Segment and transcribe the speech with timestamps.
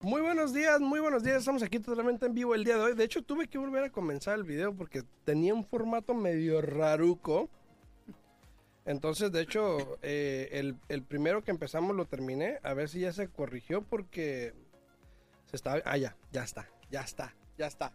[0.00, 1.38] Muy buenos días, muy buenos días.
[1.38, 2.94] Estamos aquí totalmente en vivo el día de hoy.
[2.94, 7.48] De hecho, tuve que volver a comenzar el video porque tenía un formato medio raruco.
[8.86, 12.58] Entonces, de hecho, eh, el, primero que empezamos lo terminé.
[12.64, 14.52] A ver si ya se corrigió porque
[15.46, 15.80] se estaba...
[15.84, 17.92] Ah, ya, ya está, ya está, ya está.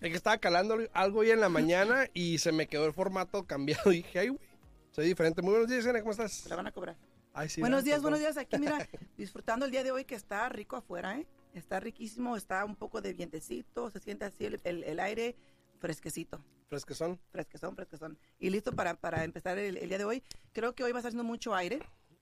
[0.00, 3.44] Es que estaba calando algo hoy en la mañana y se me quedó el formato
[3.44, 3.90] cambiado.
[3.90, 4.49] Dije, ay, güey,
[4.90, 5.42] soy diferente.
[5.42, 6.46] Muy buenos días, Ana, ¿cómo estás?
[6.46, 6.96] La van a cobrar.
[7.32, 8.36] Ay, sí, buenos días, buenos días.
[8.36, 8.78] Aquí, mira,
[9.16, 11.26] disfrutando el día de hoy que está rico afuera, ¿eh?
[11.54, 15.36] Está riquísimo, está un poco de vientecito, se siente así el, el- el aire
[15.78, 17.18] fresquecito, Fresquezón.
[17.32, 18.18] fresquezón, fresquezón.
[18.38, 20.22] Y listo para, para empezar el, el día de hoy.
[20.52, 21.80] Creo que hoy va a estar haciendo mucho aire,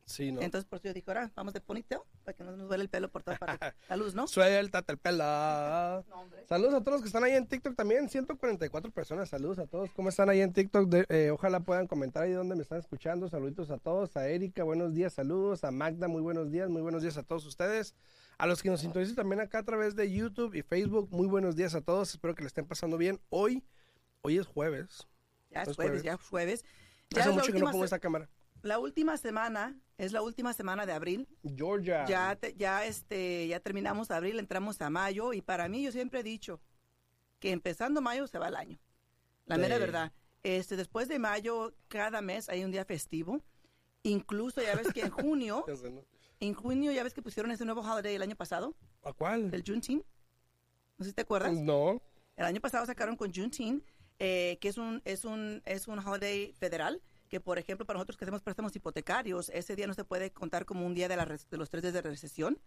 [0.08, 0.40] Sí, ¿no?
[0.40, 2.88] entonces por eso yo dije, ahora vamos de ponytail, para que no nos duele el
[2.88, 3.74] pelo por todas partes.
[3.90, 4.26] La luz, ¿no?
[4.26, 5.18] Suéltate el pelo.
[6.08, 6.26] No.
[6.48, 8.08] Saludos a todos los que están ahí en TikTok también.
[8.08, 9.28] 144 personas.
[9.28, 9.90] Saludos a todos.
[9.92, 10.88] ¿Cómo están ahí en TikTok?
[10.88, 13.28] De- eh, ojalá puedan comentar ahí donde me están escuchando.
[13.28, 14.16] Saluditos a todos.
[14.16, 15.12] A Erika, buenos días.
[15.12, 15.62] Saludos.
[15.64, 16.70] A Magda, muy buenos días.
[16.70, 17.94] Muy buenos días a todos ustedes.
[18.38, 21.08] A los que nos sintonizan también acá a través de YouTube y Facebook.
[21.10, 22.10] Muy buenos días a todos.
[22.10, 23.20] Espero que le estén pasando bien.
[23.28, 23.62] Hoy,
[24.22, 25.06] hoy es jueves.
[25.50, 26.02] Ya es Es jueves, jueves.
[26.04, 26.64] ya es jueves.
[27.10, 28.28] Ya Hace es mucho que no pongo se- esta cámara.
[28.62, 31.28] La última semana, es la última semana de abril.
[31.56, 32.04] Georgia.
[32.06, 36.20] ya te- ya este ya terminamos abril entramos a mayo y para mí yo siempre
[36.20, 36.60] he dicho
[37.40, 38.78] que empezando mayo se va el año
[39.46, 39.60] la Sí.
[39.62, 43.42] mera verdad este después de mayo cada mes hay un día festivo
[44.02, 45.64] incluso ya ves que en junio
[46.40, 49.52] en junio ya ves que pusieron ese nuevo holiday el año pasado ¿A cuál?
[49.52, 50.04] el Juneteenth
[50.98, 52.00] no sé si te acuerdas No.
[52.36, 53.84] el año pasado sacaron con Juneteenth,
[54.20, 58.16] eh, que es un, es, un, es un holiday federal, que por ejemplo para nosotros
[58.16, 61.26] que hacemos préstamos hipotecarios, ese día no se puede contar como un día de, la
[61.26, 62.58] de los tres días de recesión,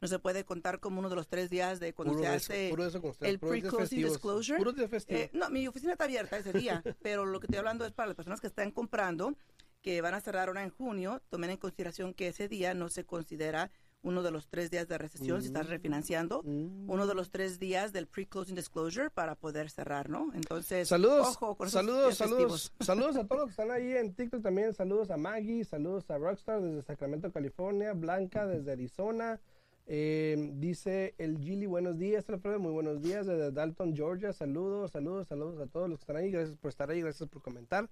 [0.00, 2.52] no se puede contar como uno de los tres días de cuando Puro se eso,
[2.52, 2.68] hace...
[2.68, 4.62] eso el pre-closing disclosure.
[5.08, 8.08] Eh, no, mi oficina está abierta ese día, pero lo que estoy hablando es para
[8.08, 9.34] las personas que están comprando,
[9.80, 13.04] que van a cerrar ahora en junio, tomen en consideración que ese día no se
[13.04, 13.70] considera
[14.02, 16.88] uno de los tres días de recesión si estás refinanciando, Mm.
[16.88, 20.30] uno de los tres días del pre-closing disclosure para poder cerrar, ¿no?
[20.34, 24.42] Entonces, Saludos, ojo con saludos, saludos, saludos a todos los que están ahí en TikTok
[24.42, 24.72] también.
[24.74, 29.40] Saludos a Maggie, saludos a Rockstar desde Sacramento, California, Blanca desde Arizona.
[29.88, 34.32] eh, dice el Gili, buenos días, Alfredo, muy buenos días desde Dalton, Georgia.
[34.32, 36.32] Saludos, saludos, saludos a todos los que están ahí.
[36.32, 37.88] Gracias por estar ahí, gracias por comentar,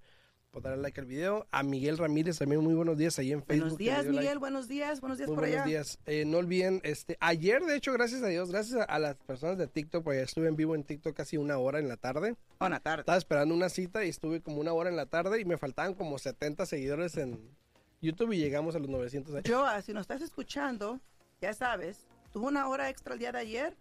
[0.55, 1.47] por darle like al video.
[1.51, 3.63] A Miguel Ramírez también muy buenos días ahí en Facebook.
[3.71, 4.21] Buenos días, dio like.
[4.23, 5.69] Miguel, buenos días, buenos días Muy por buenos allá.
[5.69, 5.99] días.
[6.07, 9.59] Eh, no olviden, este, ayer de hecho, gracias a Dios, gracias a, a las personas
[9.59, 12.37] de TikTok, porque estuve en vivo en TikTok casi una hora en la tarde.
[12.61, 13.01] Buena tarde.
[13.01, 15.95] Estaba esperando una cita y estuve como una hora en la tarde y me faltaban
[15.95, 17.51] como 70 seguidores en
[18.01, 19.35] YouTube y llegamos a los 900.
[19.35, 19.43] ahí.
[19.47, 21.01] Joa, si nos estás escuchando,
[21.41, 23.77] ya sabes, tuvo una hora extra el día de ayer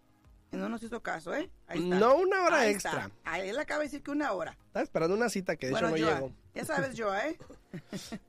[0.51, 1.50] y no nos hizo caso, ¿eh?
[1.67, 2.00] Ahí está.
[2.00, 2.91] No una hora Ahí extra.
[2.91, 3.12] está.
[3.25, 4.57] Ahí él acaba de decir que una hora.
[4.67, 6.33] Estaba esperando una cita que de bueno, hecho no Joa, llegó.
[6.53, 7.38] Ya sabes, Joa, ¿eh?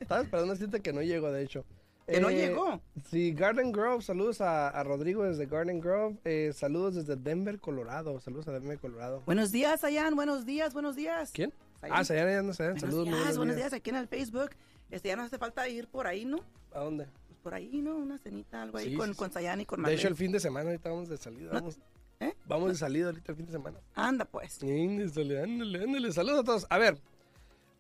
[0.01, 1.65] Estaba esperando una cita que no llegó, de hecho.
[2.07, 2.81] Que no Eh, llegó.
[3.11, 8.21] Sí, Garden Grove, saludos a, a Rodrigo desde Garden Grove, eh, saludos desde Denver, Colorado,
[8.21, 9.23] saludos a Denver, Colorado.
[9.25, 11.31] Buenos días, Ayan, buenos días, buenos días.
[11.33, 11.53] ¿Quién?
[11.81, 11.97] Sayan.
[11.99, 13.07] Ah, Sayan, ya no Sayan, Buenos saludos.
[13.23, 14.51] días, buenos días aquí en el Facebook.
[14.91, 16.41] Este, ya no hace falta ir por ahí, ¿no?
[16.75, 17.07] ¿A dónde?
[17.27, 17.97] Pues por ahí, ¿no?
[17.97, 19.99] Una cenita, algo ahí Sí, con, sí, con Sayan y con De Marlene.
[20.01, 21.53] hecho, el fin de semana, ahorita vamos de salida.
[21.53, 21.79] Vamos,
[22.21, 22.35] ¿Eh?
[22.47, 23.79] vamos de salida ahorita el fin de semana.
[23.95, 24.63] Anda, pues.
[24.63, 26.13] Ándale, ándale, ándale.
[26.13, 26.67] Saludos a todos.
[26.69, 26.99] A ver,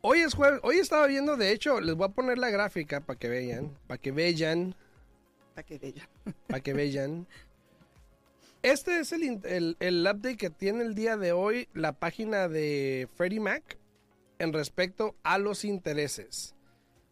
[0.04, 0.60] hoy es jueves.
[0.62, 3.76] Hoy estaba viendo, de hecho, les voy a poner la gráfica para que vean.
[3.86, 4.74] Para que vean.
[5.54, 6.08] Para que bella.
[6.46, 7.26] Para que vean.
[8.62, 13.08] Este es el, el, el update que tiene el día de hoy la página de
[13.14, 13.78] Freddie Mac
[14.38, 16.54] en respecto a los intereses.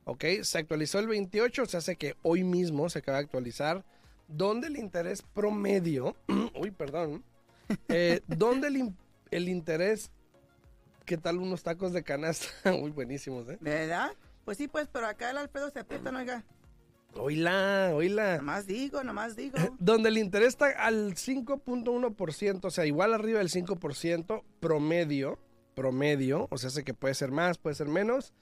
[0.05, 3.85] Ok, se actualizó el 28, se hace que hoy mismo se acaba de actualizar.
[4.29, 6.17] Donde el interés promedio,
[6.55, 7.25] uy, perdón,
[7.89, 8.95] eh, donde el,
[9.31, 10.11] el interés,
[11.05, 12.49] ¿qué tal unos tacos de canasta?
[12.73, 13.59] Muy buenísimos, ¿eh?
[13.61, 14.13] ¿Verdad?
[14.45, 16.45] Pues sí, pues, pero acá el Alfredo se aprieta, no oiga.
[17.15, 18.39] Oíla, oíla.
[18.39, 19.59] Nomás digo, nomás digo.
[19.79, 25.39] Donde el interés está al 5.1%, o sea, igual arriba del 5% promedio,
[25.75, 28.33] promedio, o sea, sé que puede ser más, puede ser menos,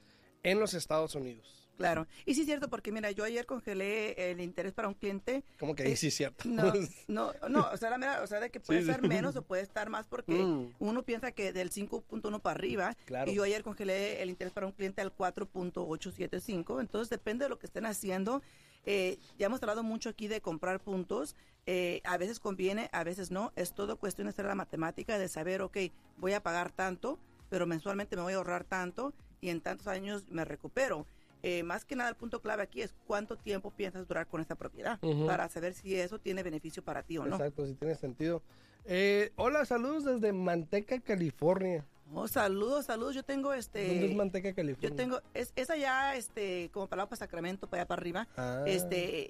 [0.43, 1.60] en los Estados Unidos.
[1.77, 2.05] Claro.
[2.25, 5.43] Y sí es cierto, porque mira, yo ayer congelé el interés para un cliente.
[5.59, 6.47] Como que ahí Eh, sí es cierto.
[6.47, 6.71] No,
[7.07, 9.07] no, no, o sea, la mera- o sea, de que puede Sí, sí.
[9.07, 10.73] menos o puede estar más porque Mm.
[10.79, 13.31] uno piensa que del 5.1 para arriba Claro.
[13.31, 17.57] y yo ayer congelé el interés para un cliente al 4.875, entonces depende de lo
[17.59, 18.41] que estén haciendo.
[18.85, 21.35] Eh, ya hemos hablado mucho aquí de comprar puntos,
[21.67, 25.27] eh, a veces conviene, a veces no, es todo cuestión de hacer la matemática, de
[25.27, 25.77] saber, ok,
[26.17, 27.19] voy a pagar tanto,
[27.49, 31.05] pero mensualmente me voy a ahorrar tanto y en tantos años me recupero.
[31.43, 34.55] Eh, más que nada el punto clave aquí es cuánto tiempo piensas durar con esta
[34.55, 37.35] propiedad para saber si eso tiene beneficio para ti o no.
[37.35, 38.41] Exacto, si tiene sentido.
[38.85, 41.85] Eh, hola, saludos desde Manteca, California.
[42.13, 43.15] Oh, saludos, saludos.
[43.15, 43.87] Yo tengo este.
[43.87, 44.89] ¿Dónde es Manteca, California?
[44.89, 48.27] Yo tengo, es, es allá, este, como para, para Sacramento, para allá para arriba.
[48.35, 48.63] Ah.
[48.67, 49.29] Este,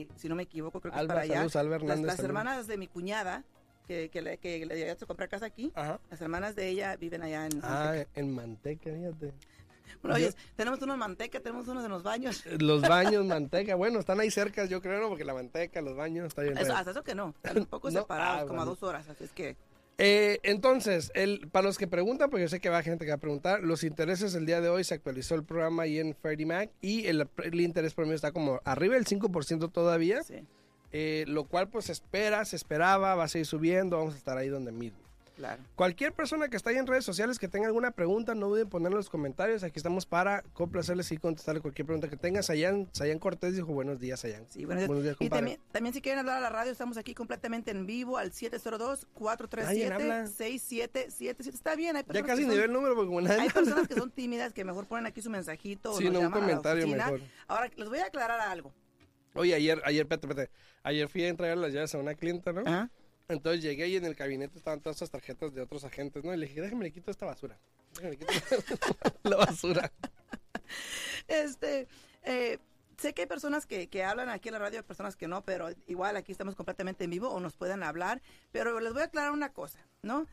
[0.00, 1.34] eh, si no me equivoco, creo que Alba, es para allá.
[1.34, 3.44] saludos, Alba las, Hernández las hermanas de mi cuñada,
[3.86, 6.00] que, que, le, que le llegaste a comprar casa aquí, Ajá.
[6.10, 7.60] las hermanas de ella viven allá en.
[7.62, 9.32] Ah, en Manteca, fíjate.
[10.02, 12.44] Bueno, oye, tenemos unos manteca, tenemos unos en los baños.
[12.58, 15.08] Los baños, Manteca, bueno, están ahí cerca, yo creo, ¿no?
[15.08, 16.56] porque la Manteca, los baños, está bien.
[16.58, 19.08] Eso, hasta eso que no, están un poco No, separados, ah, como a dos horas,
[19.08, 19.56] así es que.
[19.98, 23.16] Eh, entonces, el, para los que preguntan, porque yo sé que va gente que va
[23.16, 26.44] a preguntar, los intereses el día de hoy se actualizó el programa ahí en Freddie
[26.44, 30.44] Mac y el, el interés promedio está como arriba del 5% todavía, Sí,
[30.92, 34.36] eh, lo cual pues se espera, se esperaba, va a seguir subiendo, vamos a estar
[34.36, 34.98] ahí donde mismo.
[35.36, 35.62] Claro.
[35.74, 38.68] Cualquier persona que está ahí en redes sociales que tenga alguna pregunta, no duden en
[38.68, 39.62] ponerla en los comentarios.
[39.62, 42.42] Aquí estamos para complacerles y contestarle cualquier pregunta que tengan.
[42.42, 44.46] Sayan, Sayan Cortés dijo buenos días, Sayan.
[44.48, 44.88] Sí, buenos días.
[44.88, 47.86] Buenos días, y también, también si quieren hablar a la radio, estamos aquí completamente en
[47.86, 50.26] vivo al Nadie habla.
[50.26, 51.54] 702-437-6777.
[51.54, 53.42] Está bien, hay Ya personas, casi que ni son, ve el número porque como nadie
[53.42, 56.20] hay personas que son tímidas que mejor ponen aquí su mensajito o Sí, nos no,
[56.20, 57.20] un comentario mejor.
[57.46, 58.72] Ahora, les voy a aclarar algo.
[59.34, 60.52] Oye, ayer, ayer, espérate, espérate.
[60.82, 62.62] Ayer fui a entregar las llaves a una clienta, ¿no?
[62.62, 62.90] Ajá.
[63.28, 66.32] Entonces llegué y en el gabinete estaban todas estas tarjetas de otros agentes, ¿no?
[66.32, 67.58] Y le dije, déjame le quito esta basura.
[67.94, 68.32] Déjame le quito
[69.24, 69.92] la basura.
[71.26, 71.88] Este,
[72.22, 72.58] eh,
[72.96, 75.42] sé que hay personas que, que hablan aquí en la radio, hay personas que no,
[75.42, 78.22] pero igual aquí estamos completamente en vivo o nos pueden hablar.
[78.52, 80.26] Pero les voy a aclarar una cosa, ¿no?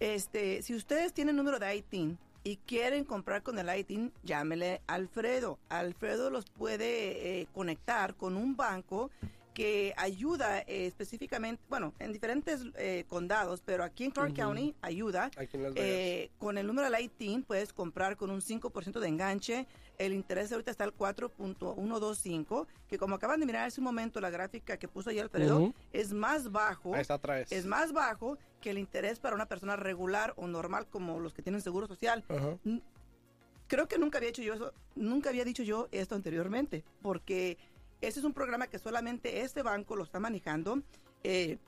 [0.00, 4.94] Este, si ustedes tienen número de ITIN y quieren comprar con el ITIN, llámele a
[4.94, 5.58] Alfredo.
[5.68, 9.10] Alfredo los puede eh, conectar con un banco
[9.58, 14.40] que ayuda eh, específicamente, bueno, en diferentes eh, condados, pero aquí en Clark Ujú.
[14.40, 19.00] County ayuda Aquí eh, con el número de la ITIN puedes comprar con un 5%
[19.00, 19.66] de enganche.
[19.98, 24.30] El interés ahorita está al 4.125, que como acaban de mirar hace un momento la
[24.30, 25.74] gráfica que puso ahí Alfredo, Ujú.
[25.92, 26.94] es más bajo.
[26.94, 27.50] Ahí está otra vez.
[27.50, 31.42] Es más bajo que el interés para una persona regular o normal como los que
[31.42, 32.22] tienen seguro social.
[32.28, 32.56] Ajá.
[33.66, 37.58] Creo que nunca había hecho yo eso, nunca había dicho yo esto anteriormente, porque
[38.00, 40.82] ese es un programa que solamente este banco lo está manejando.
[41.24, 41.58] Eh,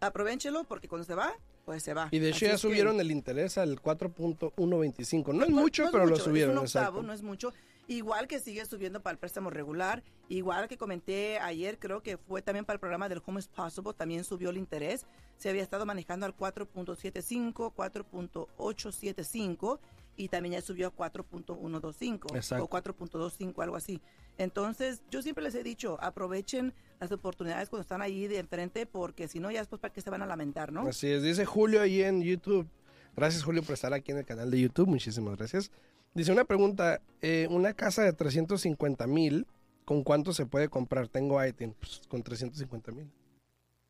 [0.00, 1.34] aprovechelo porque cuando se va,
[1.64, 2.08] pues se va.
[2.10, 5.32] Y de hecho ya que- subieron el interés al 4.125.
[5.32, 6.54] No es no- mucho, no es pero lo mucho, subieron.
[6.54, 7.02] Es un octavo, exacto.
[7.06, 7.52] no es mucho.
[7.88, 12.40] Igual que sigue subiendo para el préstamo regular, igual que comenté ayer, creo que fue
[12.40, 15.04] también para el programa del Home is Possible, también subió el interés.
[15.36, 19.80] Se había estado manejando al 4.75, 4.875
[20.16, 22.64] y también ya subió a 4.125 Exacto.
[22.64, 24.00] o 4.25, algo así.
[24.40, 29.28] Entonces, yo siempre les he dicho, aprovechen las oportunidades cuando están ahí de enfrente, porque
[29.28, 30.88] si no, ya después para qué se van a lamentar, ¿no?
[30.88, 32.66] Así es, dice Julio ahí en YouTube.
[33.14, 35.70] Gracias Julio por estar aquí en el canal de YouTube, muchísimas gracias.
[36.14, 39.46] Dice una pregunta, eh, una casa de 350 mil,
[39.84, 41.08] ¿con cuánto se puede comprar?
[41.08, 43.10] Tengo ITIN, pues, con 350 mil.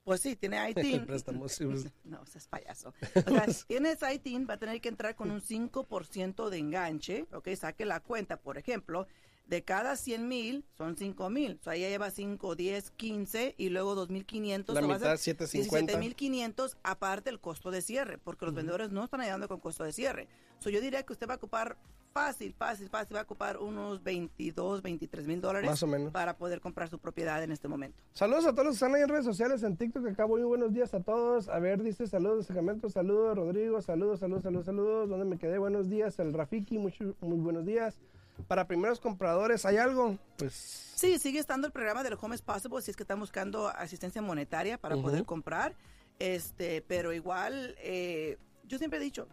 [0.03, 1.07] Pues sí, tiene ITIN.
[1.07, 1.61] pues.
[2.05, 2.93] No, seas payaso.
[3.15, 7.51] O sea, tienes ITIN, va a tener que entrar con un 5% de enganche, ¿ok?
[7.55, 9.07] Saque la cuenta, por ejemplo,
[9.51, 11.59] de cada 100 mil son 5 mil.
[11.61, 14.73] O sea, ya lleva 5, 10, 15 y luego 2.500.
[14.73, 15.99] La mitad, ser 750.
[16.01, 19.93] 17.500 aparte el costo de cierre, porque los vendedores no están ayudando con costo de
[19.93, 20.29] cierre.
[20.61, 21.77] So, yo diría que usted va a ocupar
[22.13, 26.13] fácil, fácil, fácil, va a ocupar unos 22, 23 mil dólares Más o menos.
[26.13, 28.03] para poder comprar su propiedad en este momento.
[28.13, 30.73] Saludos a todos los que están ahí en redes sociales, en TikTok, acá muy buenos
[30.73, 31.49] días a todos.
[31.49, 35.09] A ver, dice saludos Sacramento, saludos Rodrigo, saludos, saludos, saludos, saludos.
[35.09, 35.59] ¿Dónde me quedé?
[35.59, 37.99] Buenos días, el Rafiki, mucho- muy buenos días.
[38.47, 40.19] Para primeros compradores, ¿hay algo?
[40.37, 43.69] Pues Sí, sigue estando el programa del Home is Possible si es que están buscando
[43.69, 45.75] asistencia monetaria para poder comprar.
[46.19, 49.27] Este, pero igual, eh, yo siempre he dicho,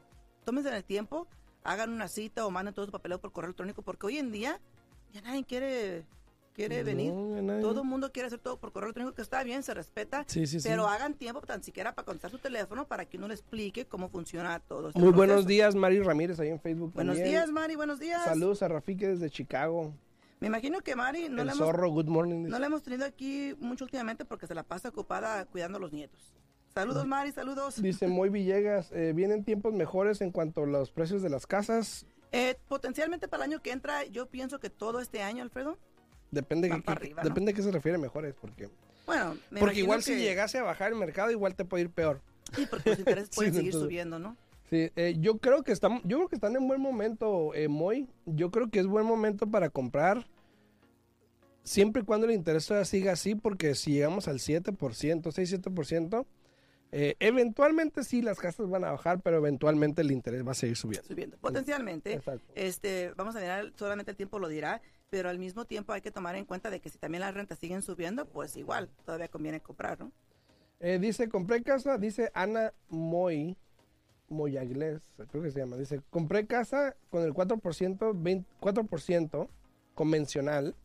[0.45, 1.27] tómense el tiempo,
[1.65, 4.61] hagan una cita o manden todo su papeleo por correo electrónico, porque hoy en día
[5.11, 6.05] ya nadie quiere,
[6.57, 7.61] quiere no, venir.
[7.61, 10.47] Todo el mundo quiere hacer todo por correo electrónico, que está bien, se respeta, Sí,
[10.47, 10.67] sí, sí.
[10.67, 14.09] pero hagan tiempo tan siquiera para contestar su teléfono para que uno le explique cómo
[14.09, 14.89] funciona todo.
[14.89, 16.93] este Muy buenos días, Mari Ramírez, ahí en Facebook.
[16.93, 17.35] Buenos también.
[17.35, 18.23] días, Mari, buenos días.
[18.23, 19.93] Saludos a Rafiki desde Chicago.
[20.39, 22.47] Me imagino que Mari no el hemos zorro, good morning.
[22.47, 25.93] No la hemos tenido aquí mucho últimamente porque se la pasa ocupada cuidando a los
[25.93, 26.35] nietos.
[26.73, 27.79] Saludos, Mari, saludos.
[27.81, 32.07] Dice Moy Villegas, eh, vienen tiempos mejores en cuanto a los precios de las casas.
[32.31, 35.77] Eh, potencialmente para el año que entra, yo pienso que todo este año, Alfredo.
[36.31, 37.29] Depende, Van que- para que- arriba, ¿no?
[37.29, 38.69] depende a qué se refiere mejores, porque,
[39.05, 42.21] Bueno, me porque igual si llegase a bajar el mercado, igual te puede ir peor.
[42.55, 44.35] Sí, porque los intereses Sí, pueden seguir entonces- subiendo, ¿no?
[44.69, 48.09] Sí, eh, yo creo que están, yo creo que están en buen momento, eh, Moy.
[48.25, 50.27] Yo creo que es buen momento para comprar,
[51.63, 56.25] siempre y cuando el interés todavía siga así, porque si llegamos al 7%, 6-7%,
[56.91, 60.75] eh, eventualmente sí las casas van a bajar, pero eventualmente el interés va a seguir
[60.77, 61.07] subiendo.
[61.07, 61.37] Subiendo.
[61.37, 62.13] Potencialmente.
[62.13, 62.45] Exacto.
[62.55, 66.11] Este, vamos a mirar, solamente el tiempo lo dirá, pero al mismo tiempo hay que
[66.11, 69.61] tomar en cuenta de que si también las rentas siguen subiendo, pues igual, todavía conviene
[69.61, 70.11] comprar, ¿no?
[70.79, 73.57] Eh, dice, compré casa, dice Ana Moy.
[74.29, 75.77] Moyagles, creo que se llama.
[75.77, 79.47] Dice, compré casa con el 4%, 20 4%
[79.95, 80.75] convencional,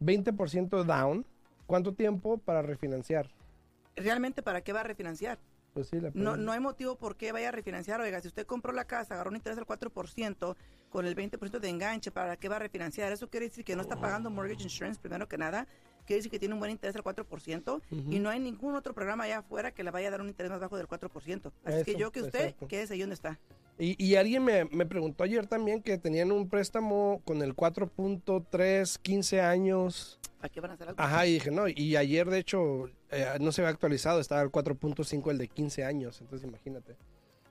[0.00, 1.26] 20% down.
[1.66, 3.28] ¿Cuánto tiempo para refinanciar?
[3.96, 5.40] ¿Realmente para qué va a refinanciar?
[5.74, 8.00] Pues sí, la No, no hay motivo por qué vaya a refinanciar.
[8.00, 10.56] Oiga, si usted compró la casa, agarró un interés del 4%
[10.90, 13.12] con el 20% de enganche, ¿para qué va a refinanciar?
[13.12, 15.66] Eso quiere decir que no está pagando mortgage insurance, primero que nada.
[16.06, 19.24] Quiere decir que tiene un buen interés del 4% y no hay ningún otro programa
[19.24, 21.52] allá afuera que le vaya a dar un interés más bajo del 4%.
[21.64, 22.68] Así que yo que usted, exacto.
[22.68, 23.38] quédese ahí donde está.
[23.78, 28.98] Y, y alguien me, me preguntó ayer también que tenían un préstamo con el 4.3,
[29.00, 30.18] 15 años.
[30.38, 31.00] ¿Para qué van a hacer algo?
[31.00, 34.50] Ajá, y dije, no, y ayer de hecho eh, no se había actualizado, estaba el
[34.50, 36.96] 4.5, el de 15 años, entonces imagínate.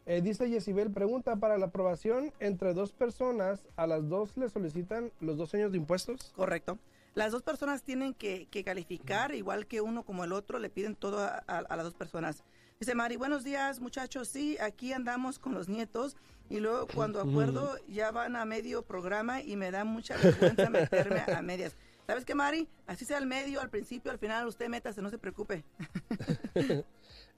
[0.06, 5.12] Eh, dice Yesibel, pregunta, para la aprobación entre dos personas, ¿a las dos le solicitan
[5.20, 6.32] los dos años de impuestos?
[6.36, 6.78] Correcto.
[7.14, 10.96] Las dos personas tienen que, que calificar, igual que uno como el otro, le piden
[10.96, 12.44] todo a, a- a las dos personas.
[12.80, 16.16] Dice Mari, buenos días muchachos, sí, aquí andamos con los nietos
[16.48, 21.24] y luego cuando acuerdo ya van a medio programa y me da mucha vergüenza meterme
[21.28, 21.76] a medias.
[22.06, 22.68] ¿Sabes qué, Mari?
[22.86, 25.64] Así sea al medio, al principio, al final, usted métase, no se preocupe.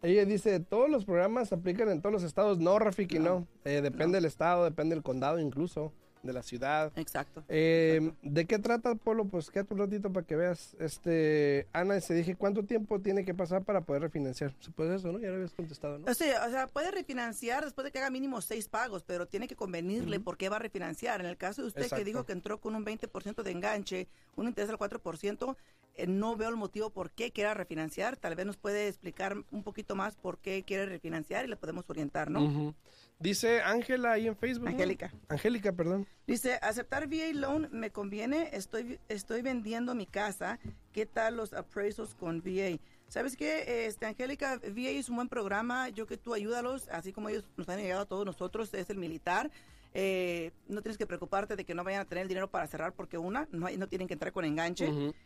[0.01, 2.59] Ella dice, todos los programas se aplican en todos los estados.
[2.59, 3.47] No, Rafiki, no.
[3.63, 6.91] Eh, depende del estado, depende del condado incluso, de la ciudad.
[6.95, 7.43] Exacto.
[7.47, 9.25] Eh, ¿De qué trata, Polo?
[9.25, 10.75] Pues quédate un ratito para que veas.
[10.79, 14.53] Este, Ana, se dije, ¿cuánto tiempo tiene que pasar para poder refinanciar?
[14.59, 15.19] ¿Se puede eso, no?
[15.19, 16.11] Ya lo habías contestado, ¿no?
[16.11, 19.47] O sea, o sea, puede refinanciar después de que haga mínimo seis pagos, pero tiene
[19.47, 21.21] que convenirle por qué va a refinanciar.
[21.21, 22.03] En el caso de usted Exacto.
[22.03, 25.55] que dijo que entró con un 20% de enganche, un interés del 4%,
[25.95, 28.17] eh, no veo el motivo por qué quiera refinanciar.
[28.17, 31.89] Tal vez nos puede explicar un poquito más por qué quiere refinanciar y le podemos
[31.89, 32.73] orientar, ¿no?
[33.19, 34.65] Dice Ángela ahí en Facebook.
[34.65, 34.71] ¿no?
[34.71, 35.11] Angélica.
[35.27, 36.07] Angélica, perdón.
[36.25, 40.57] Dice, aceptar VA loan me conviene, estoy, estoy vendiendo mi casa,
[40.93, 42.79] ¿qué tal los appraisals con VA?
[43.09, 44.59] ¿Sabes qué, este, Angélica?
[44.63, 48.01] VA es un buen programa, yo que tú ayúdalos, así como ellos nos han llegado
[48.03, 49.51] a todos nosotros, es el militar.
[49.95, 52.93] Eh, no tienes que preocuparte de que no vayan a tener el dinero para cerrar
[52.93, 54.85] porque una, no, hay- no tienen que entrar con enganche.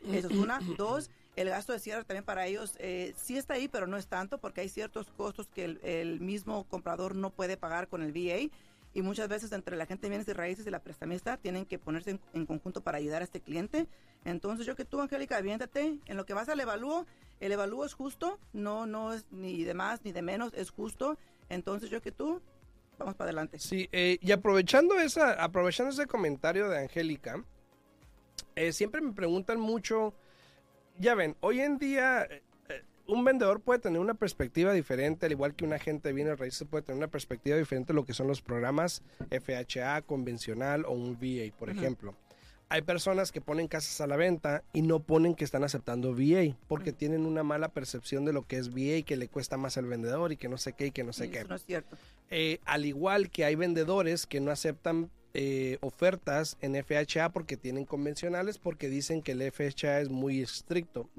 [0.09, 0.59] Eso es una.
[0.77, 4.07] Dos, el gasto de cierre también para ellos eh, sí está ahí, pero no es
[4.07, 8.11] tanto porque hay ciertos costos que el, el mismo comprador no puede pagar con el
[8.11, 8.49] VA.
[8.95, 11.79] Y muchas veces entre la gente de bienes y raíces y la prestamista tienen que
[11.79, 13.87] ponerse en, en conjunto para ayudar a este cliente.
[14.23, 15.97] Entonces yo que tú, Angélica, aviéntate.
[16.05, 17.07] En lo que vas al evalúo,
[17.39, 21.17] el evalúo es justo, no, no es ni de más ni de menos, es justo.
[21.49, 22.41] Entonces yo que tú,
[22.97, 23.59] vamos para adelante.
[23.59, 27.43] Sí, eh, y aprovechando esa, aprovechando ese comentario de Angélica,
[28.55, 30.13] eh, siempre me preguntan mucho,
[30.99, 35.31] ya ven, hoy en día eh, eh, un vendedor puede tener una perspectiva diferente, al
[35.31, 38.13] igual que un agente de bienes raíces puede tener una perspectiva diferente de lo que
[38.13, 42.15] son los programas FHA convencional o un VA, por ejemplo.
[42.69, 46.55] Hay personas que ponen casas a la venta y no ponen que están aceptando VA
[46.67, 49.77] porque tienen una mala percepción de lo que es VA y que le cuesta más
[49.77, 51.39] al vendedor y que no sé qué y que no sé qué.
[51.39, 51.97] Eso no es cierto.
[52.31, 57.85] Eh, al igual que hay vendedores que no aceptan eh, ofertas en FHA porque tienen
[57.85, 61.09] convencionales porque dicen que el FHA es muy estricto.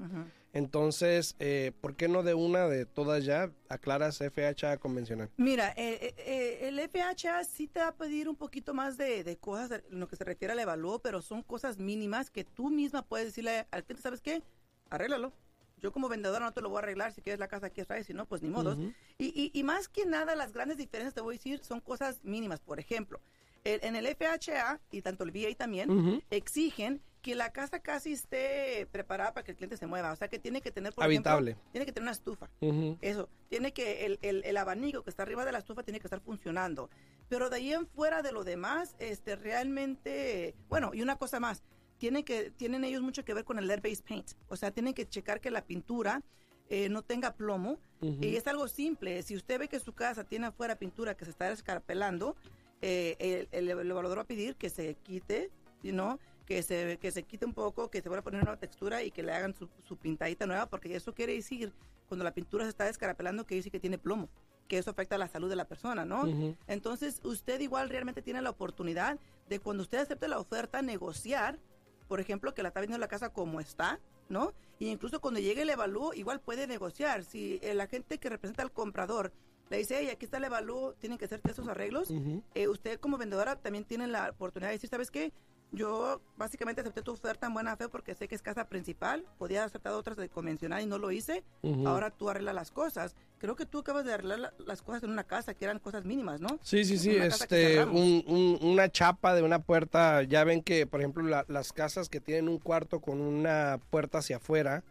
[0.55, 5.29] Entonces, eh, ¿por qué no de una de todas ya aclaras FHA convencional?
[5.35, 9.35] Mira, eh, eh, el FHA sí te va a pedir un poquito más de, de
[9.35, 13.01] cosas en lo que se refiere al evalúo, pero son cosas mínimas que tú misma
[13.01, 14.43] puedes decirle al cliente, ¿sabes qué?
[14.89, 15.33] Arréglalo.
[15.81, 18.07] Yo como vendedora no te lo voy a arreglar, si quieres la casa aquí traes,
[18.07, 18.77] si no, pues ni modos.
[19.17, 22.61] Y, y más que nada, las grandes diferencias, te voy a decir, son cosas mínimas.
[22.61, 23.19] Por ejemplo,
[23.65, 26.21] el- en el FHA, y tanto el VA también, Ujú.
[26.29, 30.11] exigen que la casa casi esté preparada para que el cliente se mueva.
[30.11, 31.51] O sea, que tiene que tener, por Habitable.
[31.51, 32.49] ejemplo, tiene que tener una estufa.
[32.61, 32.97] Ujú.
[33.01, 36.05] Eso, tiene que, el, el, el abanico que está arriba de la estufa tiene que
[36.05, 36.89] estar funcionando.
[37.27, 41.63] Pero de ahí en fuera de lo demás, este, realmente, bueno, y una cosa más,
[41.97, 44.31] tienen, que, tienen ellos mucho que ver con el lead-based paint.
[44.47, 46.21] O sea, tienen que checar que la pintura
[46.69, 47.79] eh, no tenga plomo.
[48.01, 48.17] Ujú.
[48.23, 49.23] Y es algo simple.
[49.23, 52.35] Si usted ve que su casa tiene afuera pintura que se está escarpelando,
[52.81, 55.51] eh, el, el, evaluador va a pedir que se quite,
[55.83, 56.19] ¿no?
[56.45, 59.11] que se, que se quite un poco, que se vuelva a poner una textura y
[59.11, 61.73] que le hagan su, su pintadita nueva, porque eso quiere decir,
[62.07, 64.29] cuando la pintura se está descarapelando, que dice que tiene plomo,
[64.67, 66.23] que eso afecta a la salud de la persona, ¿no?
[66.23, 66.55] Ujú.
[66.67, 71.59] Entonces, usted igual realmente tiene la oportunidad de cuando usted acepte la oferta, negociar,
[72.07, 74.53] por ejemplo, que la está vendiendo la casa como está, ¿no?
[74.79, 77.23] Y incluso cuando llegue el evalúo, igual puede negociar.
[77.23, 79.31] Si el agente que representa al comprador
[79.69, 82.11] le dice, hey, aquí está el evalúo, tienen que hacerte esos arreglos,
[82.53, 85.33] eh, usted como vendedora también tiene la oportunidad de decir, ¿sabes qué?
[85.71, 89.59] Yo básicamente acepté tu oferta en buena fe porque sé que es casa principal, podía
[89.59, 91.43] haber aceptado otras de convencional y no lo hice,
[91.85, 93.15] ahora tú arreglas las cosas.
[93.37, 96.05] Creo que tú acabas de arreglar la- las cosas en una casa, que eran cosas
[96.05, 96.57] mínimas, ¿no?
[96.63, 98.01] Sí, sí, sí, Una este, cerramos.
[98.01, 102.07] un- un- una chapa de una puerta, ya ven que, por ejemplo, la- las casas
[102.09, 104.83] que tienen un cuarto con una puerta hacia afuera,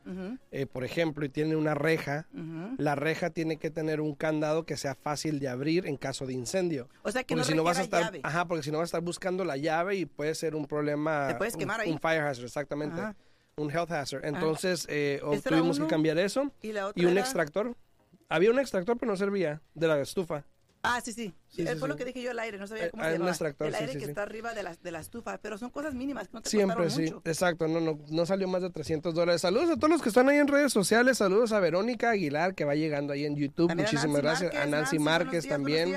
[0.52, 2.74] eh, por ejemplo, y tienen una reja, ujú.
[2.78, 6.34] la reja tiene que tener un candado que sea fácil de abrir en caso de
[6.34, 6.88] incendio.
[7.02, 8.20] O sea, que Porque no si no vas a estar, llave.
[8.22, 11.28] ajá, porque si no vas a estar buscando la llave y puede ser un problema,
[11.28, 11.90] Te puedes un- quemar ahí.
[11.90, 13.16] un, fire hazard, exactamente, Ajá.
[13.56, 14.24] un health hazard.
[14.24, 17.74] Entonces, eh, tuvimos que cambiar eso Y la otra y un era- extractor.
[18.28, 20.44] Había un extractor, pero no servía de la estufa.
[20.86, 21.32] Ah, sí, sí.
[21.48, 23.06] Sí, Eh, sí, fue lo que dije yo al aire, no sabía Eh, cómo ah,
[23.06, 23.30] se llamaba.
[23.30, 26.28] extractor, el aire que está arriba de la, de la estufa, pero son cosas mínimas
[26.28, 27.22] que no te Siempre sí, mucho.
[27.24, 29.40] exacto, no, no, no salió más de 300 dólares.
[29.40, 32.66] Saludos a todos los que están ahí en redes sociales, saludos a Verónica Aguilar que
[32.66, 34.62] va llegando ahí en YouTube, También muchísimas Nancy gracias.
[34.62, 35.94] a Nancy buenos Márquez días, también.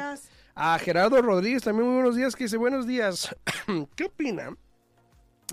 [0.56, 3.36] A Gerardo Rodríguez también muy buenos días, que dice buenos días.
[3.98, 4.56] ¿Qué opina?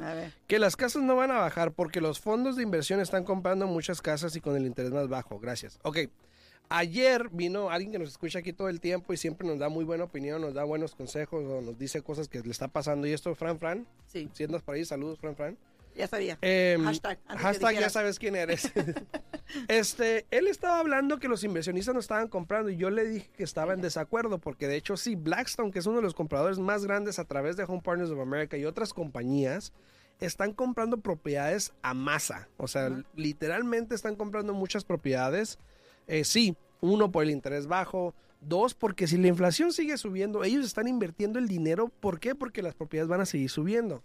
[0.00, 0.33] A ver.
[0.47, 4.00] Que las casas no van a bajar porque los fondos de inversión están comprando muchas
[4.00, 5.38] casas y con el interés más bajo.
[5.40, 5.78] Gracias.
[5.83, 5.99] Ok.
[6.68, 9.85] Ayer vino alguien que nos escucha aquí todo el tiempo y siempre nos da muy
[9.85, 13.06] buena opinión, nos da buenos consejos o nos dice cosas que le está pasando.
[13.06, 15.59] Y esto, Fran Fran, Sí, si andas por ahí, saludos, Fran Fran.
[15.94, 16.38] ya sabía.
[16.40, 18.73] Em, Hashtag, hashtag ya sabes quién eres.
[19.68, 23.44] este, él estaba hablando que los inversionistas no estaban comprando y yo le dije que
[23.44, 26.85] estaba en desacuerdo porque de hecho sí, Blackstone, que es uno de los compradores más
[26.85, 29.73] grandes a través de Home Partners of America y otras compañías,
[30.21, 32.49] están comprando propiedades a masa.
[32.56, 35.59] O sea, literalmente están comprando muchas propiedades.
[36.07, 38.15] Eh, sí, uno por el interés bajo.
[38.41, 41.89] Dos, porque si la inflación sigue subiendo, ellos están invirtiendo el dinero.
[42.01, 42.35] ¿Por qué?
[42.35, 44.03] Porque las propiedades van a seguir subiendo.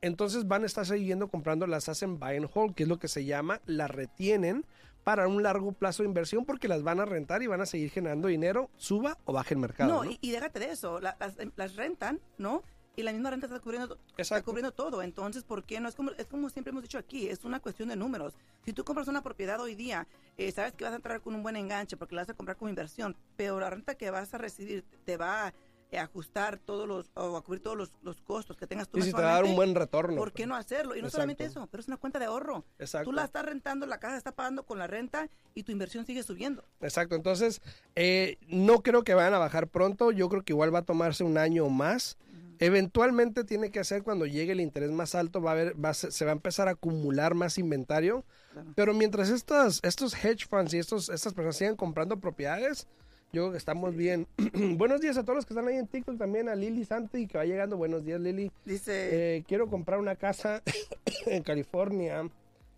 [0.00, 3.08] Entonces van a estar siguiendo comprando, las hacen buy and hold, que es lo que
[3.08, 4.64] se llama, las retienen
[5.02, 7.90] para un largo plazo de inversión porque las van a rentar y van a seguir
[7.90, 9.90] generando dinero, suba o baje el mercado.
[9.92, 10.10] No, ¿no?
[10.10, 12.62] Y, y déjate de eso, la- las, em, las rentan, ¿no?
[12.98, 15.02] Y la misma renta está cubriendo, está cubriendo todo.
[15.02, 15.88] Entonces, ¿por qué no?
[15.88, 18.34] Es como, es como siempre hemos dicho aquí, es una cuestión de números.
[18.64, 21.44] Si tú compras una propiedad hoy día, eh, sabes que vas a entrar con un
[21.44, 24.38] buen enganche porque la vas a comprar como inversión, pero la renta que vas a
[24.38, 25.54] recibir te va a
[25.92, 29.02] eh, ajustar todos los, o a cubrir todos los, los costos que tengas tú Y
[29.02, 30.16] si te va a dar un buen retorno.
[30.16, 30.96] ¿Por qué no hacerlo?
[30.96, 32.64] Y no solamente eso, pero es una cuenta de ahorro.
[32.80, 33.08] Exacto.
[33.08, 36.24] Tú la estás rentando, la casa está pagando con la renta y tu inversión sigue
[36.24, 36.64] subiendo.
[36.80, 37.62] Exacto, entonces
[37.94, 41.22] eh, no creo que vayan a bajar pronto, yo creo que igual va a tomarse
[41.22, 42.18] un año o más.
[42.60, 45.94] Eventualmente tiene que hacer cuando llegue el interés más alto, va a haber, va a
[45.94, 48.24] se va a empezar a acumular más inventario.
[48.52, 48.72] Claro.
[48.74, 52.88] Pero mientras estas, estos hedge funds y estos, estas personas sigan comprando propiedades,
[53.32, 54.26] yo creo que estamos bien.
[54.76, 57.38] buenos días a todos los que están ahí en TikTok, también a Lili Santi que
[57.38, 57.76] va llegando.
[57.76, 58.50] Buenos días, Lili.
[58.64, 60.62] Dice, Eh, quiero comprar una casa
[61.26, 62.28] en California.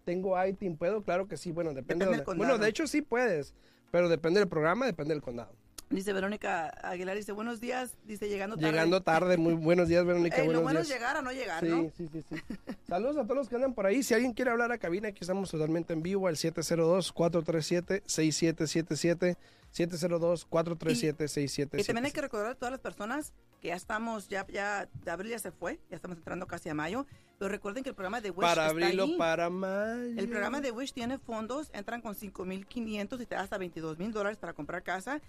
[0.04, 1.02] Tengo ITIN, ¿puedo?
[1.02, 1.52] Claro que sí.
[1.52, 2.48] Bueno, depende, Depende de del condado.
[2.48, 3.54] Bueno, de hecho sí puedes,
[3.92, 5.52] pero depende del programa, depende del condado.
[5.90, 8.70] Dice Verónica Aguilar, dice, buenos días, dice, llegando tarde.
[8.70, 10.36] Llegando tarde, muy buenos días, Verónica.
[10.38, 10.98] Ey, lo buenos bueno es días.
[10.98, 11.90] llegar a no llegar, Sí, ¿no?
[11.96, 12.36] sí, sí, sí.
[12.88, 14.02] Saludos a todos los que andan por ahí.
[14.02, 19.36] Si alguien quiere hablar a cabina, aquí estamos totalmente en vivo al 702-437-6777.
[19.72, 21.80] 702-437-6777.
[21.80, 25.10] Y también hay que recordar a todas las personas que ya estamos, ya, ya, de
[25.12, 27.06] abril ya se fue, ya estamos entrando casi a mayo,
[27.38, 29.14] pero recuerden que el programa de Wish Para está abril ahí.
[29.14, 30.18] o para mayo.
[30.18, 34.38] El programa de Wish tiene fondos, entran con 5.500 y te da hasta 22.000 dólares
[34.38, 35.20] para comprar casa.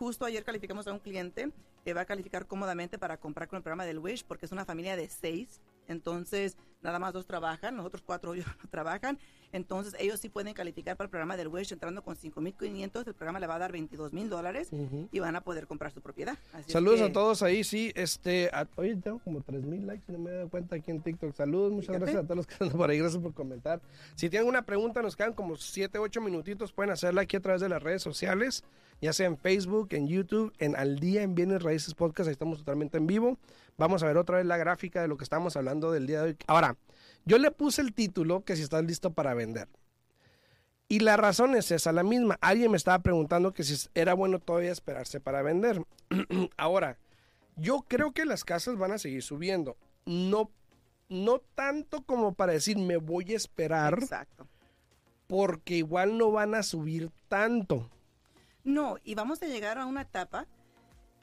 [0.00, 1.52] Justo ayer calificamos a un cliente
[1.84, 4.64] que va a calificar cómodamente para comprar con el programa del Wish porque es una
[4.64, 5.60] familia de seis.
[5.90, 9.18] Entonces, nada más dos trabajan, los otros cuatro ellos no trabajan.
[9.52, 13.04] Entonces, ellos sí pueden calificar para el programa del Wish entrando con 5.500.
[13.08, 15.08] El programa le va a dar 22.000 dólares Ujú.
[15.10, 16.38] y van a poder comprar su propiedad.
[16.52, 17.90] Así es Saludos que- a todos ahí, sí.
[17.96, 21.34] Este, a- oye, tengo como 3000 likes, no me he dado cuenta aquí en TikTok.
[21.34, 22.04] Saludos, muchas Fíjate.
[22.04, 23.80] gracias a todos los que andan por ahí, gracias por comentar.
[24.14, 27.60] Si tienen una pregunta, nos quedan como 7, 8 minutitos, pueden hacerla aquí a través
[27.60, 28.62] de las redes sociales,
[29.02, 32.58] ya sea en Facebook, en YouTube, en Al Día en Bienes Raíces Podcast, ahí estamos
[32.58, 33.36] totalmente en vivo.
[33.80, 36.28] Vamos a ver otra vez la gráfica de lo que estamos hablando del día de
[36.28, 36.36] hoy.
[36.46, 36.76] Ahora,
[37.24, 39.70] yo le puse el título que si estás listo para vender.
[40.86, 42.36] Y la razón es esa, la misma.
[42.42, 45.82] Alguien me estaba preguntando que si era bueno todavía esperarse para vender.
[46.58, 46.98] Ahora,
[47.56, 49.78] yo creo que las casas van a seguir subiendo.
[50.04, 50.50] No,
[51.08, 54.46] no tanto como para decir me voy a esperar, Exacto.
[55.26, 57.88] porque igual no van a subir tanto.
[58.62, 60.46] No, y vamos a llegar a una etapa,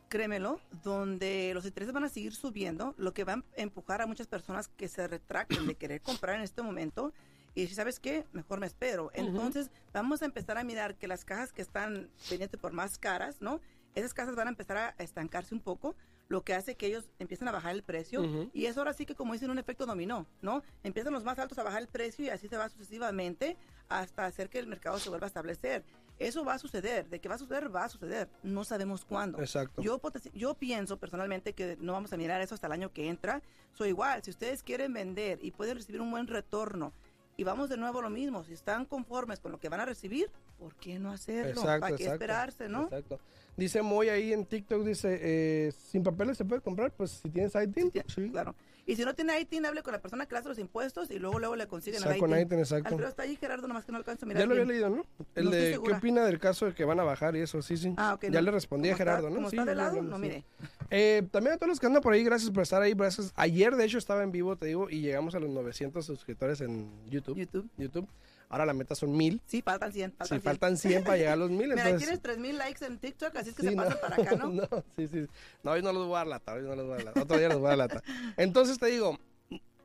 [0.08, 4.28] créemelo, donde los intereses van a seguir subiendo, lo que va a empujar a muchas
[4.28, 7.14] personas que se retracten de querer comprar en este momento.
[7.56, 9.10] Y si sabes qué, mejor me espero.
[9.14, 13.42] Entonces, vamos a empezar a mirar que las cajas que están vendiendo por más caras,
[13.42, 13.60] ¿no?
[13.96, 15.96] Esas casas van a empezar a estancarse un poco,
[16.28, 18.50] lo que hace que ellos empiecen a bajar el precio.
[18.54, 20.62] Y eso ahora sí que como dicen un efecto dominó, ¿no?
[20.84, 23.58] Empiezan los más altos a bajar el precio y así se va sucesivamente
[23.90, 25.84] hasta hacer que el mercado se vuelva a establecer.
[26.20, 28.28] Eso va a suceder, de que va a suceder, va a suceder.
[28.44, 29.40] No sabemos cuándo.
[29.40, 29.82] Exacto.
[29.82, 30.02] Yo,
[30.34, 33.42] yo pienso personalmente que no vamos a mirar eso hasta el año que entra.
[33.74, 36.94] Soy igual, si ustedes quieren vender y pueden recibir un buen retorno
[37.36, 39.86] y vamos de nuevo a lo mismo, si están conformes con lo que van a
[39.86, 41.62] recibir, ¿por qué no hacerlo?
[41.62, 42.84] Exacto, ¿Para qué exacto, esperarse, no?
[42.86, 43.20] Exacto.
[43.56, 47.54] Dice Moy ahí en TikTok, dice, eh, sin papeles se puede comprar, pues si tienes
[47.54, 48.30] ITIN, Sí, sí.
[48.32, 48.56] Claro.
[48.88, 51.38] Y si no tiene ITIN, hable con la persona que hace los impuestos y luego
[51.40, 52.46] luego le consiguen el con ITIN.
[52.46, 52.88] ITIN, exacto.
[52.88, 55.06] Alfredo está ahí, Gerardo, nomás que no alcanzo a mirar Ya lo había leído, ¿no?
[55.36, 57.62] El No de, ¿qué opina del caso de que van a bajar y eso?
[57.62, 57.94] Sí, sí.
[57.98, 58.24] Ah, ok.
[58.24, 58.42] Ya no.
[58.42, 59.36] le respondí a Gerardo, está- ¿no?
[59.36, 60.22] Como Sí, está de lado, no sí.
[60.22, 60.44] mire.
[60.90, 62.94] Eh, también a todos los que andan por ahí, gracias por estar ahí.
[62.94, 63.34] Gracias.
[63.36, 66.90] Ayer, de hecho, estaba en vivo, te digo, y llegamos a los 900 suscriptores en
[67.10, 67.38] YouTube.
[67.38, 67.70] YouTube.
[67.78, 68.08] YouTube.
[68.50, 69.42] Ahora la meta son 1000.
[69.46, 70.12] Sí, faltan 100.
[70.14, 70.42] Faltan Si 100.
[70.42, 71.98] faltan 100 para llegar a los 1000, Mira, entonces...
[72.00, 73.84] tienes 3000 likes en TikTok, así es que Sí, se no.
[73.84, 74.48] pasan para acá, ¿no?
[74.52, 75.28] no, sí, sí.
[75.64, 77.22] No, hoy no los voy a dar lata, hoy no los voy a dar lata.
[77.24, 78.04] Otro día los voy a dar lata.
[78.38, 79.18] Entonces te digo,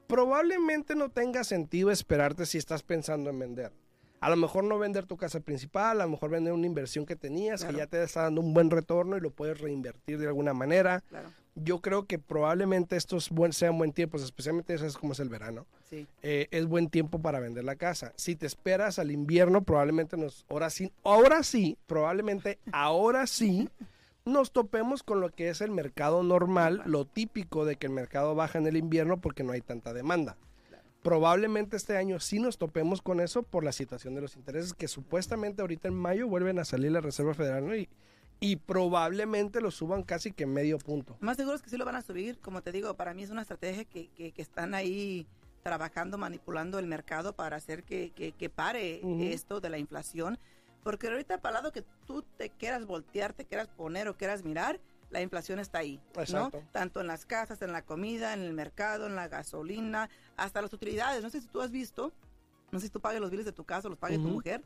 [0.06, 3.72] probablemente no tenga sentido esperarte si estás pensando en vender.
[4.22, 7.16] A lo mejor no vender tu casa principal, a lo mejor vender una inversión que
[7.16, 7.74] tenías, Claro.
[7.74, 11.00] que ya te está dando un buen retorno y lo puedes reinvertir de alguna manera.
[11.08, 15.20] Claro, Yo creo que probablemente estos buen, sean buen tiempos, especialmente eso es como es
[15.20, 15.66] el verano.
[15.90, 16.06] sí.
[16.22, 18.12] eh, es buen tiempo para vender la casa.
[18.16, 23.68] Si te esperas al invierno, probablemente nos, ahora sí, ahora sí, probablemente ahora sí,
[24.24, 28.34] nos topemos con lo que es el mercado normal, lo típico de que el mercado
[28.36, 30.36] baja en el invierno porque no hay tanta demanda.
[31.02, 34.86] Probablemente este año sí nos topemos con eso por la situación de los intereses que
[34.86, 37.74] supuestamente ahorita en mayo vuelven a salir la Reserva Federal ¿no?
[37.74, 37.88] y,
[38.38, 41.16] y probablemente lo suban casi que medio punto.
[41.20, 42.38] Más seguro es que sí lo van a subir.
[42.38, 45.26] Como te digo, para mí es una estrategia que, que, que están ahí
[45.62, 49.00] trabajando, manipulando el mercado para hacer que, que, que pare
[49.32, 50.38] esto de la inflación.
[50.82, 54.80] Porque ahorita, para lado que tú te quieras voltear, te quieras poner o quieras mirar,
[55.12, 56.58] la inflación está ahí, Exacto.
[56.58, 56.68] ¿no?
[56.72, 60.72] Tanto en las casas, en la comida, en el mercado, en la gasolina, hasta las
[60.72, 61.22] utilidades.
[61.22, 62.12] No sé si tú has visto,
[62.72, 64.32] no sé si tú pagas los biles de tu casa los pague tu Ujú.
[64.34, 64.62] mujer,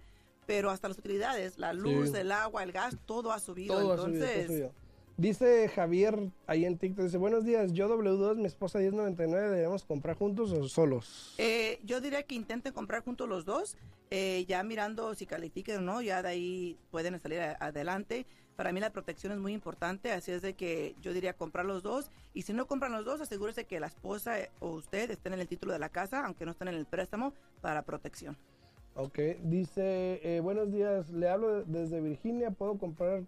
[0.47, 2.19] pero hasta las utilidades, la luz, Sí.
[2.19, 3.75] el agua, el gas, todo ha subido.
[3.75, 4.87] Todo ha Entonces, subido, todo ha subido.
[5.19, 10.15] Dice Javier ahí en TikTok, dice, buenos días, yo W2, mi esposa 1099, ¿debemos comprar
[10.17, 11.35] juntos o solos?
[11.39, 13.77] Eh, yo diría que intenten comprar juntos los dos,
[14.11, 18.27] eh, ya mirando si califiquen o no, ya de ahí pueden salir a- adelante.
[18.57, 21.83] Para mí la protección es muy importante, así es de que yo diría comprar los
[21.83, 22.11] dos.
[22.33, 25.41] Y si no compran los dos, asegúrese que la esposa eh, o usted estén en
[25.41, 28.37] el título de la casa, aunque no estén en el préstamo, para protección.
[28.95, 33.25] Ok, dice, eh, buenos días, le hablo desde Virginia, ¿puedo comprar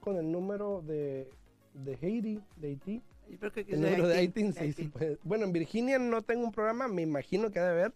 [0.00, 1.30] con el número de,
[1.74, 3.02] de Haiti, de Haití?
[3.28, 4.88] Yo creo que El número de Haití, Haití, de sí, sí Haití.
[4.88, 5.18] puede.
[5.22, 7.92] Bueno, en Virginia no tengo un programa, me imagino que debe haber,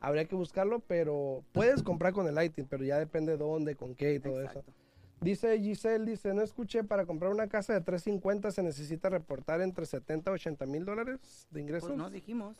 [0.00, 4.14] habría que buscarlo, pero puedes comprar con el ITIN, pero ya depende dónde, con qué
[4.14, 4.64] y todo eso.
[5.20, 9.84] Dice Giselle, dice, no escuché, para comprar una casa de 350 se necesita reportar entre
[9.84, 11.18] 70 y 80 mil dólares
[11.50, 11.88] de ingresos.
[11.88, 12.56] Pues no dijimos,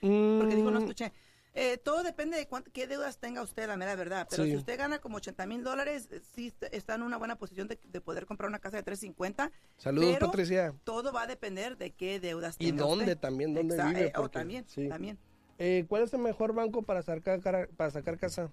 [0.00, 1.12] Mm, porque digo, no escuché.
[1.56, 4.26] Eh, todo depende de cuánto, qué deudas tenga usted, la mera verdad.
[4.28, 4.50] Pero Sí.
[4.50, 7.78] si usted gana como 80 mil dólares, eh, sí está- en una buena posición de,
[7.92, 9.52] de poder comprar una casa de 350.
[9.76, 10.74] Saludos, pero- Patricia.
[10.84, 13.18] Todo va a depender de qué deudas Y tenga dónde usted.
[13.18, 14.06] también, dónde vive.
[14.08, 14.88] eh, o también, sí.
[14.88, 15.16] también.
[15.58, 17.40] Eh, ¿Cuál es el mejor banco para sacar,
[17.76, 18.50] para sacar casa?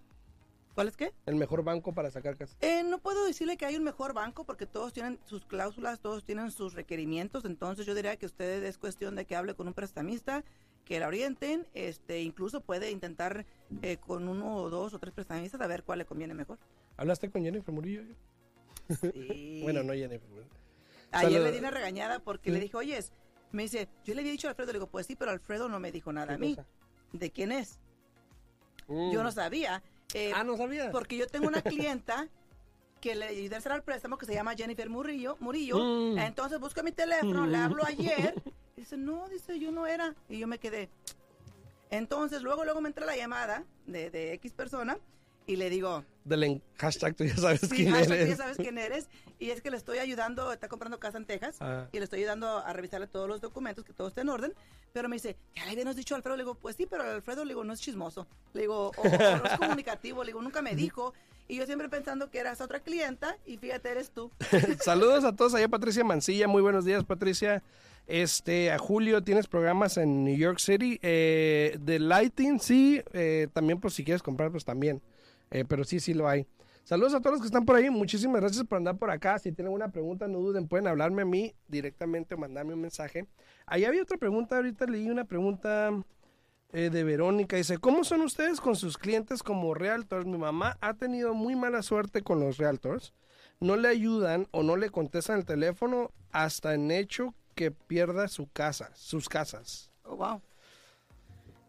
[0.76, 1.12] ¿Cuál es qué?
[1.26, 2.56] El mejor banco para sacar casa.
[2.62, 6.24] Eh, no puedo decirle que hay un mejor banco porque todos tienen sus cláusulas, todos
[6.24, 7.44] tienen sus requerimientos.
[7.46, 10.44] Entonces yo diría que usted es cuestión de que hable con un prestamista,
[10.86, 13.46] que la orienten, este, incluso puede intentar
[13.82, 16.58] eh, con uno o dos o tres prestamistas a ver cuál le conviene mejor.
[16.98, 18.04] ¿Hablaste con Jennifer Murillo?
[18.04, 18.16] Sí.
[19.64, 20.28] Bueno, no Jennifer.
[21.12, 21.44] Ayer Saludos.
[21.44, 22.54] le di una regañada porque Sí.
[22.56, 23.00] le dije, oye,
[23.52, 25.80] me dice, yo le había dicho a Alfredo, le digo, pues sí, pero Alfredo no
[25.82, 26.56] me dijo nada a ¿Qué mí.
[26.56, 26.68] cosa?
[27.12, 27.80] ¿De quién es?
[28.88, 29.12] Mm.
[29.12, 29.84] Yo no sabía.
[30.14, 30.92] Eh, Ah, no sabía.
[30.92, 32.28] Porque yo tengo una clienta
[33.00, 35.38] que le ayudé a hacer el préstamo que se llama Jennifer Murillo.
[35.40, 35.78] Murillo.
[35.78, 36.20] Mm.
[36.20, 38.36] Entonces busco mi teléfono, le hablo ayer.
[38.78, 40.14] Y dice, no, dice, yo no era.
[40.30, 40.90] Y yo me quedé.
[41.90, 44.98] Entonces, luego, luego me entra la llamada de, de X persona
[45.46, 48.30] y le digo, Del hashtag, tú ya sabes sí, quién hashtag, eres.
[48.30, 49.10] ya sabes quién eres.
[49.40, 51.58] Y es que le estoy ayudando, está comprando casa en Texas.
[51.60, 51.88] Ah.
[51.92, 54.54] Y le estoy ayudando a revisarle todos los documentos, que todo esté en orden.
[54.94, 56.38] Pero me dice, ya le habíamos dicho a Alfredo.
[56.38, 58.28] Le digo, pues sí, pero Alfredo, le digo, no es chismoso.
[58.54, 60.24] Le digo, o, o no es comunicativo.
[60.24, 61.14] Le digo, nunca me dijo.
[61.48, 63.36] Y yo siempre pensando que eras otra clienta.
[63.46, 64.32] Y fíjate, eres tú.
[64.82, 66.48] Saludos a todos allá, Patricia Mancilla.
[66.48, 67.64] Muy buenos días, Patricia.
[68.08, 71.00] Este, a Julio, tienes programas en New York City.
[71.02, 73.02] Eh, de Lighting, sí.
[73.14, 75.02] eh, también, pues, si quieres comprar, pues también.
[75.52, 76.48] Eh, pero sí, sí lo hay.
[76.84, 77.90] Saludos a todos los que están por ahí.
[77.90, 79.38] Muchísimas gracias por andar por acá.
[79.38, 83.28] Si tienen alguna pregunta, no duden, pueden hablarme a mí directamente o mandarme un mensaje.
[83.66, 84.56] Ahí había otra pregunta.
[84.56, 85.92] Ahorita leí una pregunta
[86.74, 87.56] eh, de Verónica.
[87.56, 90.26] Dice, ¿cómo son ustedes con sus clientes como realtors?
[90.26, 93.14] Mi mamá ha tenido muy mala suerte con los realtors.
[93.60, 98.50] No le ayudan o no le contestan el teléfono hasta en hecho que pierda su
[98.52, 99.92] casa, sus casas.
[100.04, 100.42] Oh, wow.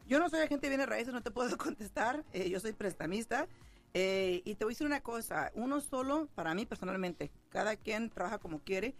[0.08, 2.24] Yo no soy agente de bienes raíces, no te puedo contestar.
[2.32, 3.46] Eh, yo soy prestamista.
[3.94, 8.10] Eh, y te voy a decir una cosa, uno solo, para mí personalmente, cada quien
[8.10, 8.94] trabaja como quiere.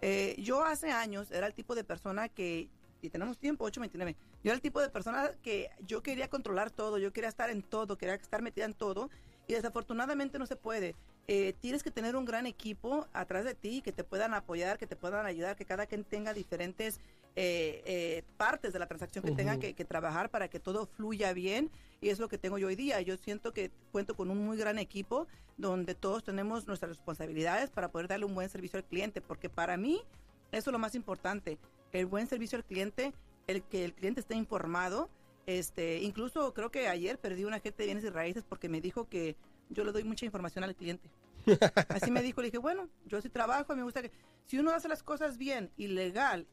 [0.00, 2.68] Eh, yo hace años era el tipo de persona que,
[3.00, 6.98] y tenemos tiempo, 829, yo era el tipo de persona que yo quería controlar todo,
[6.98, 9.08] yo quería estar en todo, quería estar metida en todo.
[9.46, 10.94] Y desafortunadamente no se puede.
[11.26, 14.86] Eh, tienes que tener un gran equipo atrás de ti que te puedan apoyar, que
[14.86, 17.00] te puedan ayudar, que cada quien tenga diferentes
[17.36, 21.32] eh, eh, partes de la transacción que tenga que, que, trabajar para que todo fluya
[21.32, 21.70] bien.
[22.00, 23.00] Y es lo que tengo yo hoy día.
[23.00, 27.90] Yo siento que cuento con un muy gran equipo donde todos tenemos nuestras responsabilidades para
[27.90, 29.20] poder darle un buen servicio al cliente.
[29.20, 30.00] Porque para mí,
[30.52, 31.58] eso es lo más importante.
[31.92, 33.12] El buen servicio al cliente,
[33.46, 35.08] el que el cliente esté informado.
[35.46, 39.08] Este, incluso creo que ayer perdí una gente de bienes y raíces porque me dijo
[39.08, 39.36] que
[39.70, 41.10] yo le doy mucha información al cliente.
[41.88, 44.10] Así me dijo, le dije, bueno, yo sí trabajo, me gusta que
[44.46, 46.46] si uno hace las cosas bien y legal,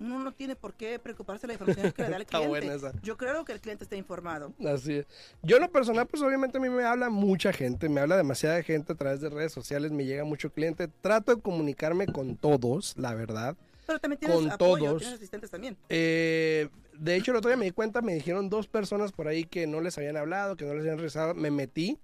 [0.00, 2.78] uno no tiene por qué preocuparse de la información que le da al cliente.
[3.02, 4.52] Yo creo que el cliente esté informado.
[4.66, 5.06] Así es.
[5.42, 8.62] Yo en lo personal, pues obviamente a mí me habla mucha gente, me habla demasiada
[8.62, 10.88] gente a través de redes sociales, me llega mucho cliente.
[10.88, 13.56] Trato de comunicarme con todos, la verdad.
[13.86, 15.02] Pero también tienes con apoyo, todos.
[15.02, 15.76] tienes asistentes también.
[15.88, 19.44] Eh, de hecho, el otro día me di cuenta, me dijeron dos personas por ahí
[19.44, 21.34] que no les habían hablado, que no les habían rezado.
[21.34, 21.98] Me metí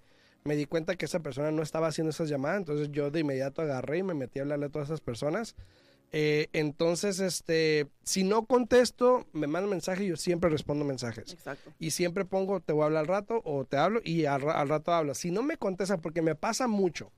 [0.45, 3.61] me di cuenta que esa persona no estaba haciendo esas llamadas, entonces yo de inmediato
[3.63, 5.55] agarré y me metí a hablarle a todas esas personas.
[6.13, 11.33] Eh, entonces, este, si no contesto, me mandan mensaje y yo siempre respondo mensajes.
[11.33, 11.73] Exacto.
[11.79, 14.93] Y siempre pongo, te voy a hablar al rato o te hablo y al, rato
[14.93, 15.15] hablo.
[15.15, 17.13] Si no me contestan, porque me pasa mucho,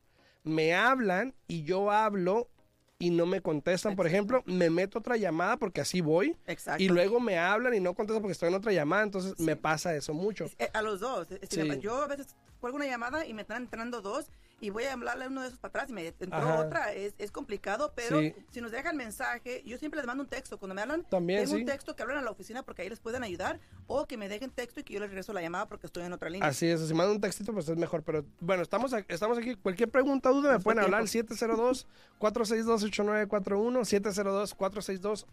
[0.45, 2.51] me hablan y yo hablo
[2.99, 6.37] y no me contestan, por ejemplo, me meto otra llamada porque así voy.
[6.47, 6.83] Exacto.
[6.83, 9.97] Y luego me hablan y no contestan porque estoy en otra llamada, entonces me pasa
[9.97, 10.47] eso mucho.
[10.59, 11.29] Eh, a los dos.
[11.81, 14.27] Yo a veces cuelgo una llamada y me están entrando dos
[14.63, 16.93] y voy a hablarle a uno de esos para atrás y me entró otra.
[16.93, 18.21] Es, es, complicado, pero
[18.51, 20.57] si nos dejan mensaje, yo siempre les mando un texto.
[20.57, 23.01] Cuando me hablan, También, tengo un texto que hablan a la oficina porque ahí les
[23.01, 25.89] pueden ayudar o que me dejen texto y que yo les regreso la llamada porque
[25.89, 26.49] estoy en otra línea.
[26.49, 28.05] Así es, si mandan un textito pues es mejor.
[28.05, 29.57] Pero bueno, estamos, estamos aquí.
[29.57, 33.83] Cualquier pregunta, duda, me pueden hablar al 702-462-8941.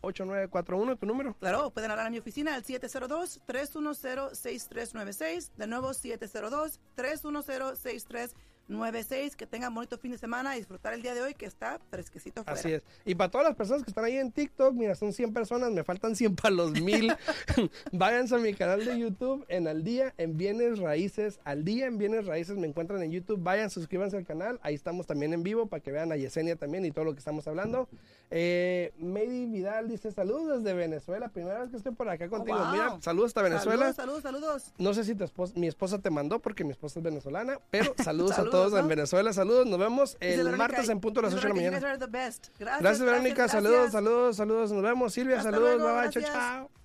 [0.02, 1.36] 702-462-8941, ¿tu número?
[1.36, 5.52] Claro, pueden hablar a mi oficina al 702-310-6396.
[5.56, 8.34] De nuevo, 702 310 6396
[8.70, 9.36] 96.
[9.36, 12.44] Que tengan bonito fin de semana y disfrutar el día de hoy que está fresquecito
[12.44, 12.60] fuera.
[12.60, 12.84] Así es.
[13.06, 15.84] Y para todas las personas que están ahí en TikTok, mira, son 100 personas, me
[15.84, 17.14] faltan 100 para los mil.
[17.92, 21.40] Váyanse a mi canal de YouTube en Al Día en Bienes Raíces.
[21.44, 23.40] Al Día en Bienes Raíces me encuentran en YouTube.
[23.42, 24.60] Vayan, suscríbanse al canal.
[24.62, 27.20] Ahí estamos también en vivo para que vean a Yesenia también y todo lo que
[27.20, 27.90] estamos hablando.
[28.32, 31.30] Eh, Mady Vidal dice saludos desde Venezuela.
[31.30, 32.60] Primera vez que estoy por acá contigo.
[32.72, 33.94] Mira, saludos hasta Venezuela.
[33.94, 34.74] Saludos, saludos, saludos.
[34.78, 37.96] No sé si tu esposa, mi esposa te mandó porque mi esposa es venezolana, pero
[38.04, 39.34] saludos, a todos en Venezuela.
[39.34, 41.80] Saludos, nos vemos el martes en punto a las 8 de la mañana.
[42.60, 43.48] Gracias, gracias, Verónica.
[43.48, 44.72] Saludos, saludos, saludos.
[44.72, 45.14] Nos vemos.
[45.14, 45.78] Silvia, saludos.
[45.78, 46.10] bye, bye.
[46.10, 46.79] Chao, chao.